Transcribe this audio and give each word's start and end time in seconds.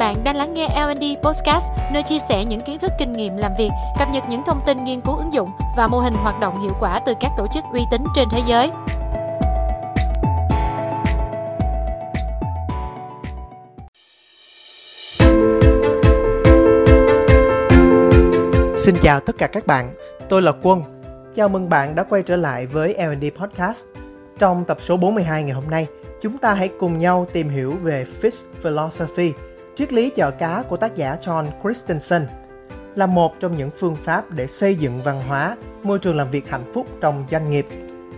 Bạn 0.00 0.24
đang 0.24 0.36
lắng 0.36 0.54
nghe 0.54 0.68
L&D 0.68 1.04
Podcast, 1.22 1.70
nơi 1.92 2.02
chia 2.02 2.18
sẻ 2.28 2.44
những 2.44 2.60
kiến 2.60 2.78
thức 2.78 2.92
kinh 2.98 3.12
nghiệm 3.12 3.36
làm 3.36 3.52
việc, 3.58 3.68
cập 3.98 4.08
nhật 4.12 4.24
những 4.28 4.42
thông 4.46 4.60
tin 4.66 4.84
nghiên 4.84 5.00
cứu 5.00 5.16
ứng 5.16 5.32
dụng 5.32 5.48
và 5.76 5.86
mô 5.88 5.98
hình 5.98 6.14
hoạt 6.14 6.40
động 6.40 6.62
hiệu 6.62 6.72
quả 6.80 7.00
từ 7.06 7.14
các 7.20 7.30
tổ 7.36 7.46
chức 7.54 7.64
uy 7.72 7.80
tín 7.90 8.04
trên 8.14 8.28
thế 8.30 8.42
giới. 8.48 8.70
Xin 18.76 18.96
chào 19.02 19.20
tất 19.20 19.38
cả 19.38 19.46
các 19.46 19.66
bạn, 19.66 19.94
tôi 20.28 20.42
là 20.42 20.52
Quân. 20.62 20.82
Chào 21.34 21.48
mừng 21.48 21.68
bạn 21.68 21.94
đã 21.94 22.02
quay 22.02 22.22
trở 22.22 22.36
lại 22.36 22.66
với 22.66 22.94
L&D 22.94 23.24
Podcast. 23.40 23.86
Trong 24.38 24.64
tập 24.64 24.78
số 24.80 24.96
42 24.96 25.42
ngày 25.42 25.54
hôm 25.54 25.70
nay, 25.70 25.86
chúng 26.20 26.38
ta 26.38 26.54
hãy 26.54 26.68
cùng 26.78 26.98
nhau 26.98 27.26
tìm 27.32 27.48
hiểu 27.48 27.76
về 27.82 28.04
Fish 28.20 28.44
Philosophy, 28.62 29.32
triết 29.80 29.92
lý 29.92 30.10
chợ 30.10 30.30
cá 30.30 30.62
của 30.68 30.76
tác 30.76 30.94
giả 30.94 31.16
John 31.22 31.50
Christensen, 31.62 32.26
là 32.94 33.06
một 33.06 33.32
trong 33.40 33.54
những 33.54 33.70
phương 33.78 33.96
pháp 34.02 34.30
để 34.30 34.46
xây 34.46 34.74
dựng 34.74 35.02
văn 35.02 35.22
hóa, 35.28 35.56
môi 35.82 35.98
trường 35.98 36.16
làm 36.16 36.30
việc 36.30 36.48
hạnh 36.48 36.72
phúc 36.74 36.86
trong 37.00 37.24
doanh 37.30 37.50
nghiệp. 37.50 37.66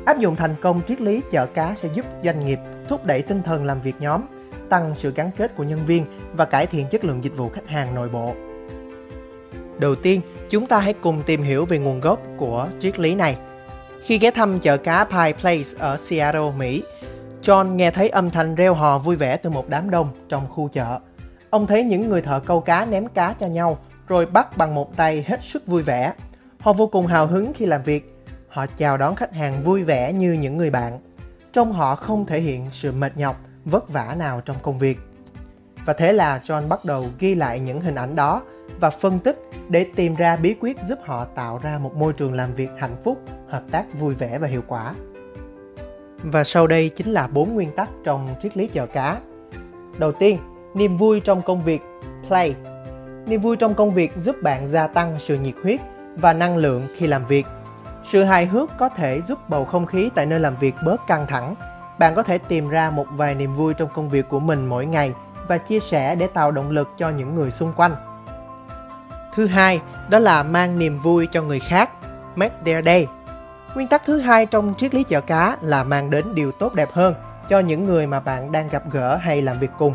Áp 0.06 0.18
dụng 0.18 0.36
thành 0.36 0.54
công 0.62 0.80
triết 0.88 1.00
lý 1.00 1.20
chợ 1.30 1.46
cá 1.46 1.74
sẽ 1.74 1.88
giúp 1.94 2.06
doanh 2.24 2.46
nghiệp 2.46 2.58
thúc 2.88 3.04
đẩy 3.04 3.22
tinh 3.22 3.42
thần 3.42 3.64
làm 3.64 3.80
việc 3.80 3.94
nhóm, 4.00 4.22
tăng 4.70 4.94
sự 4.94 5.12
gắn 5.16 5.30
kết 5.36 5.56
của 5.56 5.64
nhân 5.64 5.86
viên 5.86 6.06
và 6.32 6.44
cải 6.44 6.66
thiện 6.66 6.86
chất 6.88 7.04
lượng 7.04 7.24
dịch 7.24 7.36
vụ 7.36 7.48
khách 7.48 7.68
hàng 7.68 7.94
nội 7.94 8.08
bộ. 8.08 8.34
Đầu 9.78 9.94
tiên, 9.94 10.20
chúng 10.50 10.66
ta 10.66 10.78
hãy 10.78 10.92
cùng 10.92 11.22
tìm 11.22 11.42
hiểu 11.42 11.64
về 11.64 11.78
nguồn 11.78 12.00
gốc 12.00 12.20
của 12.36 12.68
triết 12.80 12.98
lý 12.98 13.14
này. 13.14 13.36
Khi 14.02 14.18
ghé 14.18 14.30
thăm 14.30 14.58
chợ 14.58 14.76
cá 14.76 15.04
Pie 15.04 15.32
Place 15.32 15.78
ở 15.78 15.96
Seattle, 15.96 16.52
Mỹ, 16.58 16.82
John 17.42 17.74
nghe 17.74 17.90
thấy 17.90 18.08
âm 18.08 18.30
thanh 18.30 18.54
reo 18.54 18.74
hò 18.74 18.98
vui 18.98 19.16
vẻ 19.16 19.36
từ 19.36 19.50
một 19.50 19.68
đám 19.68 19.90
đông 19.90 20.08
trong 20.28 20.46
khu 20.50 20.68
chợ. 20.68 20.98
Ông 21.52 21.66
thấy 21.66 21.84
những 21.84 22.08
người 22.08 22.22
thợ 22.22 22.40
câu 22.40 22.60
cá 22.60 22.84
ném 22.84 23.08
cá 23.08 23.34
cho 23.38 23.46
nhau 23.46 23.78
rồi 24.08 24.26
bắt 24.26 24.56
bằng 24.56 24.74
một 24.74 24.96
tay 24.96 25.24
hết 25.28 25.42
sức 25.42 25.66
vui 25.66 25.82
vẻ. 25.82 26.12
Họ 26.58 26.72
vô 26.72 26.86
cùng 26.86 27.06
hào 27.06 27.26
hứng 27.26 27.52
khi 27.54 27.66
làm 27.66 27.82
việc. 27.82 28.14
Họ 28.48 28.66
chào 28.66 28.96
đón 28.96 29.14
khách 29.14 29.34
hàng 29.34 29.64
vui 29.64 29.82
vẻ 29.82 30.12
như 30.12 30.32
những 30.32 30.56
người 30.56 30.70
bạn. 30.70 30.98
Trong 31.52 31.72
họ 31.72 31.94
không 31.94 32.26
thể 32.26 32.40
hiện 32.40 32.70
sự 32.70 32.92
mệt 32.92 33.16
nhọc, 33.16 33.36
vất 33.64 33.88
vả 33.88 34.14
nào 34.18 34.40
trong 34.40 34.56
công 34.62 34.78
việc. 34.78 34.98
Và 35.86 35.92
thế 35.92 36.12
là 36.12 36.40
John 36.44 36.68
bắt 36.68 36.84
đầu 36.84 37.06
ghi 37.18 37.34
lại 37.34 37.60
những 37.60 37.80
hình 37.80 37.94
ảnh 37.94 38.14
đó 38.14 38.42
và 38.80 38.90
phân 38.90 39.18
tích 39.18 39.38
để 39.68 39.86
tìm 39.96 40.14
ra 40.14 40.36
bí 40.36 40.54
quyết 40.60 40.76
giúp 40.88 40.98
họ 41.04 41.24
tạo 41.24 41.58
ra 41.62 41.78
một 41.78 41.94
môi 41.94 42.12
trường 42.12 42.32
làm 42.32 42.54
việc 42.54 42.70
hạnh 42.78 42.96
phúc, 43.04 43.18
hợp 43.48 43.62
tác 43.70 43.84
vui 43.98 44.14
vẻ 44.14 44.38
và 44.38 44.48
hiệu 44.48 44.62
quả. 44.66 44.94
Và 46.22 46.44
sau 46.44 46.66
đây 46.66 46.88
chính 46.88 47.10
là 47.10 47.26
bốn 47.26 47.54
nguyên 47.54 47.76
tắc 47.76 47.90
trong 48.04 48.34
triết 48.42 48.56
lý 48.56 48.66
chợ 48.66 48.86
cá. 48.86 49.20
Đầu 49.98 50.12
tiên, 50.12 50.38
niềm 50.74 50.96
vui 50.96 51.20
trong 51.20 51.42
công 51.42 51.62
việc, 51.62 51.82
play. 52.28 52.54
Niềm 53.26 53.40
vui 53.40 53.56
trong 53.56 53.74
công 53.74 53.94
việc 53.94 54.12
giúp 54.16 54.36
bạn 54.42 54.68
gia 54.68 54.86
tăng 54.86 55.16
sự 55.18 55.38
nhiệt 55.38 55.54
huyết 55.62 55.80
và 56.16 56.32
năng 56.32 56.56
lượng 56.56 56.82
khi 56.96 57.06
làm 57.06 57.24
việc. 57.24 57.46
Sự 58.10 58.24
hài 58.24 58.46
hước 58.46 58.70
có 58.78 58.88
thể 58.88 59.20
giúp 59.20 59.38
bầu 59.48 59.64
không 59.64 59.86
khí 59.86 60.10
tại 60.14 60.26
nơi 60.26 60.40
làm 60.40 60.56
việc 60.60 60.74
bớt 60.84 61.06
căng 61.06 61.26
thẳng. 61.26 61.54
Bạn 61.98 62.14
có 62.14 62.22
thể 62.22 62.38
tìm 62.38 62.68
ra 62.68 62.90
một 62.90 63.06
vài 63.10 63.34
niềm 63.34 63.52
vui 63.52 63.74
trong 63.74 63.88
công 63.94 64.10
việc 64.10 64.28
của 64.28 64.40
mình 64.40 64.66
mỗi 64.66 64.86
ngày 64.86 65.12
và 65.48 65.58
chia 65.58 65.80
sẻ 65.80 66.14
để 66.14 66.26
tạo 66.26 66.50
động 66.50 66.70
lực 66.70 66.88
cho 66.98 67.10
những 67.10 67.34
người 67.34 67.50
xung 67.50 67.72
quanh. 67.76 67.96
Thứ 69.34 69.46
hai, 69.46 69.80
đó 70.10 70.18
là 70.18 70.42
mang 70.42 70.78
niềm 70.78 71.00
vui 71.00 71.28
cho 71.30 71.42
người 71.42 71.60
khác, 71.60 71.90
make 72.34 72.54
their 72.64 72.86
day. 72.86 73.06
Nguyên 73.74 73.88
tắc 73.88 74.02
thứ 74.04 74.18
hai 74.18 74.46
trong 74.46 74.74
triết 74.74 74.94
lý 74.94 75.02
chợ 75.02 75.20
cá 75.20 75.56
là 75.62 75.84
mang 75.84 76.10
đến 76.10 76.34
điều 76.34 76.52
tốt 76.52 76.74
đẹp 76.74 76.88
hơn 76.92 77.14
cho 77.48 77.60
những 77.60 77.86
người 77.86 78.06
mà 78.06 78.20
bạn 78.20 78.52
đang 78.52 78.68
gặp 78.68 78.82
gỡ 78.90 79.16
hay 79.16 79.42
làm 79.42 79.58
việc 79.58 79.70
cùng. 79.78 79.94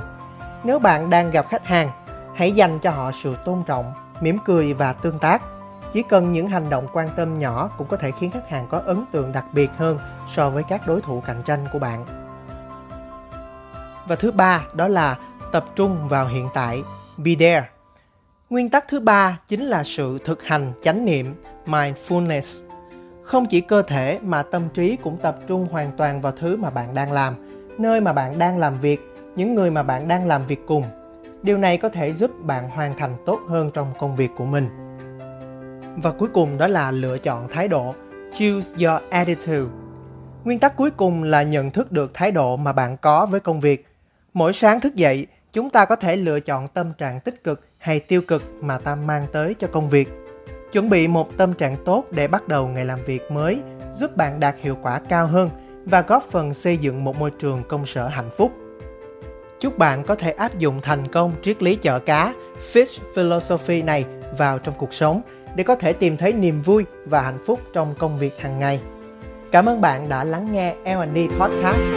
Nếu 0.64 0.80
bạn 0.80 1.10
đang 1.10 1.32
gặp 1.32 1.46
khách 1.50 1.66
hàng, 1.66 1.90
hãy 2.36 2.52
dành 2.52 2.80
cho 2.80 2.92
họ 2.92 3.12
sự 3.24 3.36
tôn 3.46 3.64
trọng, 3.66 3.94
mỉm 4.22 4.38
cười 4.46 4.74
và 4.74 4.94
tương 4.94 5.20
tác. 5.20 5.42
Chỉ 5.94 6.04
cần 6.10 6.32
những 6.32 6.48
hành 6.48 6.70
động 6.70 6.88
quan 6.94 7.10
tâm 7.18 7.40
nhỏ 7.40 7.70
cũng 7.78 7.88
có 7.88 7.98
thể 7.98 8.12
khiến 8.20 8.32
khách 8.32 8.50
hàng 8.50 8.68
có 8.70 8.82
ấn 8.86 9.06
tượng 9.12 9.32
đặc 9.32 9.46
biệt 9.54 9.70
hơn 9.78 10.00
so 10.36 10.50
với 10.50 10.64
các 10.64 10.88
đối 10.88 11.02
thủ 11.02 11.22
cạnh 11.22 11.42
tranh 11.46 11.66
của 11.74 11.80
bạn. 11.80 12.06
Và 14.08 14.16
thứ 14.16 14.32
ba 14.32 14.64
đó 14.74 14.88
là 14.88 15.18
tập 15.52 15.66
trung 15.76 16.08
vào 16.08 16.28
hiện 16.28 16.48
tại, 16.54 16.84
be 17.18 17.32
there. 17.40 17.70
Nguyên 18.50 18.70
tắc 18.70 18.88
thứ 18.88 19.00
ba 19.00 19.38
chính 19.48 19.62
là 19.62 19.84
sự 19.84 20.20
thực 20.26 20.44
hành 20.44 20.72
chánh 20.82 21.06
niệm, 21.06 21.42
mindfulness. 21.66 22.68
Không 23.24 23.46
chỉ 23.46 23.62
cơ 23.62 23.82
thể 23.82 24.20
mà 24.22 24.44
tâm 24.44 24.70
trí 24.70 24.96
cũng 24.96 25.18
tập 25.18 25.36
trung 25.48 25.68
hoàn 25.72 25.92
toàn 25.98 26.22
vào 26.22 26.32
thứ 26.32 26.58
mà 26.58 26.70
bạn 26.70 26.96
đang 26.96 27.12
làm, 27.12 27.34
nơi 27.78 28.02
mà 28.02 28.14
bạn 28.14 28.38
đang 28.38 28.58
làm 28.58 28.78
việc, 28.78 29.17
những 29.38 29.56
người 29.56 29.72
mà 29.72 29.84
bạn 29.84 30.08
đang 30.08 30.28
làm 30.28 30.46
việc 30.46 30.60
cùng. 30.68 30.84
Điều 31.44 31.58
này 31.58 31.78
có 31.78 31.90
thể 31.90 32.14
giúp 32.14 32.32
bạn 32.44 32.70
hoàn 32.70 32.98
thành 32.98 33.16
tốt 33.26 33.40
hơn 33.48 33.72
trong 33.74 33.88
công 34.00 34.16
việc 34.16 34.30
của 34.38 34.46
mình. 34.46 34.68
Và 36.04 36.12
cuối 36.12 36.30
cùng 36.34 36.58
đó 36.58 36.68
là 36.68 36.92
lựa 36.92 37.18
chọn 37.18 37.48
thái 37.52 37.68
độ, 37.68 37.96
choose 38.32 38.86
your 38.86 39.02
attitude. 39.10 39.72
Nguyên 40.44 40.60
tắc 40.60 40.76
cuối 40.76 40.92
cùng 40.92 41.24
là 41.24 41.44
nhận 41.44 41.72
thức 41.72 41.92
được 41.92 42.12
thái 42.14 42.32
độ 42.32 42.58
mà 42.58 42.74
bạn 42.74 42.98
có 42.98 43.26
với 43.26 43.40
công 43.40 43.60
việc. 43.60 43.86
Mỗi 44.34 44.54
sáng 44.54 44.80
thức 44.80 44.96
dậy, 44.96 45.28
chúng 45.54 45.70
ta 45.70 45.86
có 45.86 45.96
thể 45.96 46.16
lựa 46.16 46.40
chọn 46.40 46.68
tâm 46.68 46.94
trạng 46.98 47.20
tích 47.20 47.44
cực 47.44 47.66
hay 47.78 48.00
tiêu 48.00 48.22
cực 48.28 48.44
mà 48.62 48.78
ta 48.78 48.96
mang 48.96 49.28
tới 49.34 49.56
cho 49.60 49.68
công 49.68 49.90
việc. 49.90 50.10
Chuẩn 50.72 50.90
bị 50.90 51.08
một 51.08 51.38
tâm 51.38 51.54
trạng 51.54 51.78
tốt 51.86 52.06
để 52.12 52.28
bắt 52.28 52.48
đầu 52.48 52.68
ngày 52.68 52.86
làm 52.86 53.02
việc 53.04 53.32
mới 53.32 53.62
giúp 53.94 54.18
bạn 54.18 54.40
đạt 54.40 54.56
hiệu 54.62 54.78
quả 54.82 55.02
cao 55.10 55.28
hơn 55.28 55.50
và 55.86 56.02
góp 56.02 56.24
phần 56.24 56.54
xây 56.54 56.78
dựng 56.78 57.04
một 57.04 57.16
môi 57.16 57.32
trường 57.32 57.64
công 57.68 57.86
sở 57.86 58.08
hạnh 58.08 58.30
phúc. 58.38 58.52
Chúc 59.60 59.78
bạn 59.78 60.04
có 60.04 60.16
thể 60.16 60.32
áp 60.32 60.60
dụng 60.60 60.82
thành 60.82 61.08
công 61.08 61.34
triết 61.42 61.64
lý 61.64 61.76
chợ 61.76 62.00
cá, 62.00 62.34
Fish 62.74 63.00
Philosophy 63.16 63.82
này 63.82 64.06
vào 64.38 64.60
trong 64.60 64.76
cuộc 64.78 64.94
sống 64.94 65.22
để 65.56 65.64
có 65.64 65.76
thể 65.76 65.94
tìm 65.94 66.18
thấy 66.18 66.34
niềm 66.34 66.62
vui 66.62 66.86
và 67.06 67.22
hạnh 67.22 67.40
phúc 67.46 67.60
trong 67.74 67.96
công 68.00 68.20
việc 68.20 68.40
hàng 68.40 68.60
ngày. 68.60 68.80
Cảm 69.52 69.66
ơn 69.66 69.82
bạn 69.82 70.10
đã 70.10 70.24
lắng 70.24 70.52
nghe 70.52 70.76
L&D 70.86 71.18
Podcast. 71.40 71.92